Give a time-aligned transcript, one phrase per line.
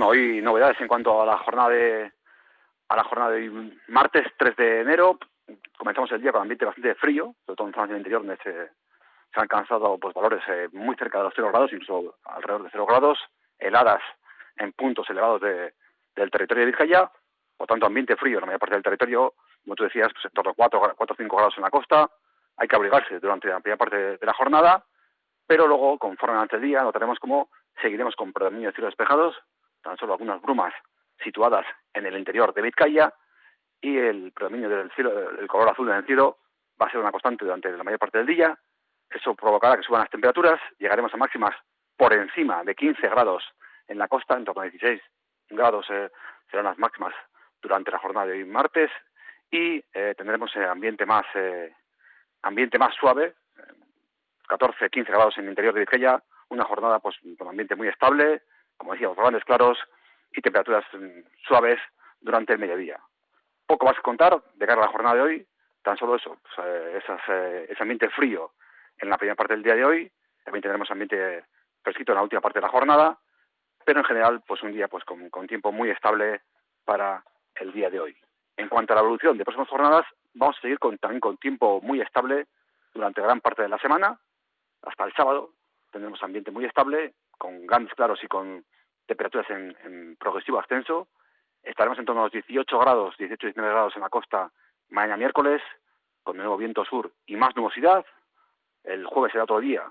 [0.00, 2.10] bueno, hoy novedades en cuanto a la jornada de
[2.88, 5.18] a la jornada de martes 3 de enero.
[5.76, 8.50] Comenzamos el día con ambiente bastante frío, sobre todo en zonas del interior donde se,
[9.34, 12.86] han alcanzado pues valores eh, muy cerca de los 0 grados, incluso alrededor de 0
[12.86, 13.18] grados,
[13.58, 14.00] heladas
[14.56, 15.74] en puntos elevados de,
[16.16, 17.10] del territorio de Vizcaya,
[17.58, 20.30] por tanto ambiente frío en la mayor parte del territorio, como tú decías, pues en
[20.30, 22.10] torno a 4 o 5 grados en la costa,
[22.56, 24.82] hay que abrigarse durante la primera parte de la jornada,
[25.46, 27.50] pero luego, conforme ante el día, notaremos cómo
[27.82, 29.36] seguiremos con predominio de cielos despejados,
[29.82, 30.72] tan solo algunas brumas
[31.22, 33.12] situadas en el interior de Vizcaya
[33.80, 36.38] y el predominio del cielo, el color azul en el cielo
[36.80, 38.58] va a ser una constante durante la mayor parte del día.
[39.08, 41.54] Eso provocará que suban las temperaturas, llegaremos a máximas
[41.96, 43.44] por encima de 15 grados
[43.88, 45.00] en la costa, en torno a 16
[45.50, 46.10] grados eh,
[46.50, 47.14] serán las máximas
[47.60, 48.90] durante la jornada de hoy martes.
[49.50, 51.26] Y eh, tendremos eh, ambiente más
[52.42, 53.34] ambiente más suave,
[54.48, 58.42] 14, 15 grados en el interior de Vizcaya, una jornada pues con ambiente muy estable,
[58.80, 59.78] como decíamos, grandes claros
[60.32, 61.78] y temperaturas mm, suaves
[62.18, 62.98] durante el mediodía.
[63.66, 65.46] Poco más que contar de cara a la jornada de hoy,
[65.82, 68.52] tan solo eso, pues, eh, eh, ese ambiente frío
[68.98, 70.10] en la primera parte del día de hoy,
[70.42, 71.44] también tendremos ambiente
[71.82, 73.18] fresquito en la última parte de la jornada,
[73.84, 76.40] pero en general pues un día pues con, con tiempo muy estable
[76.86, 77.22] para
[77.56, 78.16] el día de hoy.
[78.56, 81.82] En cuanto a la evolución de próximas jornadas, vamos a seguir con, también con tiempo
[81.82, 82.46] muy estable
[82.94, 84.18] durante gran parte de la semana,
[84.82, 85.52] hasta el sábado,
[85.90, 88.66] tendremos ambiente muy estable, con grandes claros y con
[89.06, 91.08] temperaturas en, progresivo ascenso.
[91.62, 94.52] Estaremos en torno a los 18 grados, 18-19 grados en la costa
[94.90, 95.62] mañana miércoles,
[96.22, 98.04] con nuevo viento sur y más nubosidad.
[98.84, 99.90] El jueves será otro día,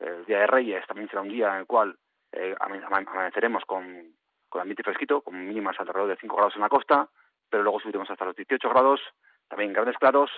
[0.00, 1.96] el día de Reyes también será un día en el cual
[2.32, 4.14] eh, amaneceremos con,
[4.48, 7.08] con ambiente fresquito, con mínimas alrededor de 5 grados en la costa,
[7.48, 9.00] pero luego subiremos hasta los 18 grados,
[9.48, 10.30] también grandes claros,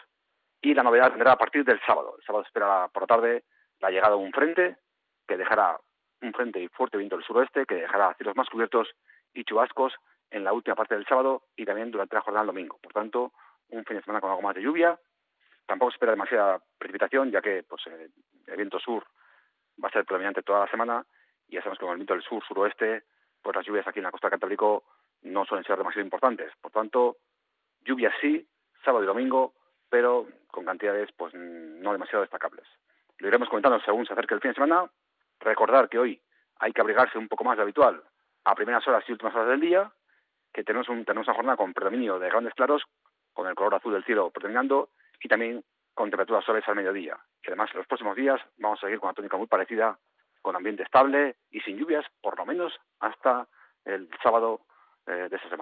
[0.61, 2.17] y la novedad vendrá a partir del sábado.
[2.19, 3.45] El sábado espera por la tarde
[3.81, 4.77] la llegada de un frente
[5.27, 5.79] que dejará
[6.23, 8.89] un frente y fuerte viento del suroeste que dejará cielos más cubiertos
[9.35, 9.95] y chubascos
[10.31, 12.79] en la última parte del sábado y también durante la jornada del domingo.
[12.83, 13.33] Por tanto,
[13.69, 14.99] un fin de semana con algo más de lluvia.
[15.67, 18.09] Tampoco se espera demasiada precipitación, ya que pues, eh,
[18.47, 19.05] el viento sur
[19.83, 21.05] va a ser predominante toda la semana
[21.49, 23.05] y ya sabemos que con el viento del sur-suroeste,
[23.43, 24.85] pues las lluvias aquí en la costa del Cantábrico
[25.23, 26.53] no suelen ser demasiado importantes.
[26.61, 27.17] Por tanto,
[27.85, 28.47] lluvias sí,
[28.85, 29.55] sábado y domingo,
[29.89, 32.67] pero con cantidades pues no demasiado destacables.
[33.19, 34.91] Lo iremos comentando según se acerque el fin de semana.
[35.43, 36.21] Recordar que hoy
[36.59, 38.03] hay que abrigarse un poco más de habitual
[38.45, 39.93] a primeras horas y últimas horas del día,
[40.53, 42.83] que tenemos, un, tenemos una jornada con predominio de grandes claros,
[43.33, 45.65] con el color azul del cielo predominando y también
[45.95, 47.19] con temperaturas suaves al mediodía.
[47.43, 49.99] Y además, en los próximos días vamos a seguir con una tónica muy parecida,
[50.41, 53.47] con ambiente estable y sin lluvias, por lo menos hasta
[53.85, 54.61] el sábado
[55.07, 55.61] eh, de esta semana.